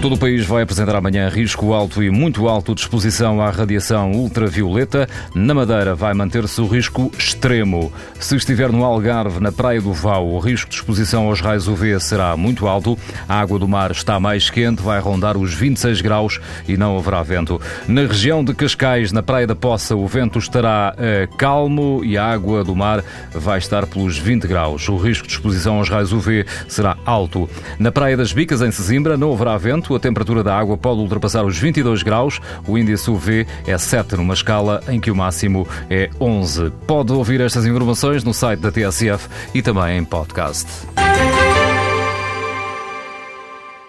Todo 0.00 0.14
o 0.14 0.18
país 0.18 0.46
vai 0.46 0.62
apresentar 0.62 0.94
amanhã 0.94 1.28
risco 1.28 1.72
alto 1.72 2.04
e 2.04 2.08
muito 2.08 2.46
alto 2.46 2.72
de 2.72 2.82
exposição 2.82 3.42
à 3.42 3.50
radiação 3.50 4.12
ultravioleta. 4.12 5.08
Na 5.34 5.52
Madeira 5.52 5.92
vai 5.92 6.14
manter-se 6.14 6.60
o 6.60 6.68
risco 6.68 7.10
extremo. 7.18 7.92
Se 8.20 8.36
estiver 8.36 8.70
no 8.70 8.84
Algarve, 8.84 9.40
na 9.40 9.50
Praia 9.50 9.80
do 9.80 9.92
Vau, 9.92 10.28
o 10.28 10.38
risco 10.38 10.70
de 10.70 10.76
exposição 10.76 11.26
aos 11.26 11.40
raios 11.40 11.66
UV 11.66 11.98
será 11.98 12.36
muito 12.36 12.68
alto. 12.68 12.96
A 13.28 13.40
água 13.40 13.58
do 13.58 13.66
mar 13.66 13.90
está 13.90 14.20
mais 14.20 14.48
quente, 14.48 14.80
vai 14.80 15.00
rondar 15.00 15.36
os 15.36 15.52
26 15.52 16.00
graus 16.00 16.40
e 16.68 16.76
não 16.76 16.96
haverá 16.96 17.20
vento. 17.24 17.60
Na 17.88 18.02
região 18.02 18.44
de 18.44 18.54
Cascais, 18.54 19.10
na 19.10 19.22
Praia 19.22 19.48
da 19.48 19.56
Poça, 19.56 19.96
o 19.96 20.06
vento 20.06 20.38
estará 20.38 20.94
uh, 20.94 21.36
calmo 21.36 22.04
e 22.04 22.16
a 22.16 22.24
água 22.24 22.62
do 22.62 22.76
mar 22.76 23.02
vai 23.32 23.58
estar 23.58 23.84
pelos 23.84 24.16
20 24.16 24.46
graus. 24.46 24.88
O 24.88 24.96
risco 24.96 25.26
de 25.26 25.32
exposição 25.32 25.78
aos 25.78 25.88
raios 25.88 26.12
UV 26.12 26.46
será 26.68 26.96
alto. 27.04 27.50
Na 27.80 27.90
Praia 27.90 28.16
das 28.16 28.32
Bicas, 28.32 28.62
em 28.62 28.70
Sesimbra, 28.70 29.16
não 29.16 29.32
haverá 29.32 29.58
vento 29.58 29.87
a 29.96 30.00
temperatura 30.00 30.42
da 30.42 30.56
água 30.56 30.76
pode 30.76 31.00
ultrapassar 31.00 31.44
os 31.44 31.58
22 31.58 32.02
graus. 32.02 32.40
O 32.66 32.76
índice 32.76 33.10
UV 33.10 33.46
é 33.66 33.76
7 33.76 34.16
numa 34.16 34.34
escala 34.34 34.82
em 34.88 35.00
que 35.00 35.10
o 35.10 35.16
máximo 35.16 35.66
é 35.90 36.10
11. 36.20 36.70
Pode 36.86 37.12
ouvir 37.12 37.40
estas 37.40 37.66
informações 37.66 38.24
no 38.24 38.34
site 38.34 38.60
da 38.60 38.70
TSF 38.70 39.28
e 39.54 39.62
também 39.62 39.98
em 39.98 40.04
podcast. 40.04 40.66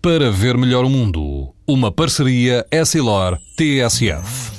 Para 0.00 0.32
ver 0.32 0.58
melhor 0.58 0.84
o 0.84 0.90
mundo, 0.90 1.54
uma 1.66 1.92
parceria 1.92 2.66
Essilor-TSF. 2.72 4.52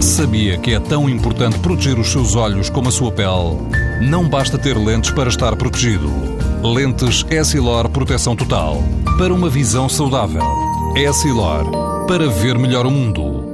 Sabia 0.00 0.58
que 0.58 0.74
é 0.74 0.80
tão 0.80 1.08
importante 1.08 1.58
proteger 1.60 1.98
os 1.98 2.08
seus 2.08 2.34
olhos 2.34 2.68
como 2.68 2.88
a 2.88 2.92
sua 2.92 3.10
pele? 3.10 3.56
Não 4.02 4.28
basta 4.28 4.58
ter 4.58 4.76
lentes 4.76 5.10
para 5.10 5.28
estar 5.28 5.56
protegido. 5.56 6.37
Lentes 6.62 7.24
Essilor 7.30 7.88
Proteção 7.88 8.34
Total. 8.34 8.82
Para 9.16 9.32
uma 9.32 9.48
visão 9.48 9.88
saudável. 9.88 10.42
Essilor. 10.96 11.64
Para 12.06 12.28
ver 12.28 12.58
melhor 12.58 12.84
o 12.84 12.90
mundo. 12.90 13.47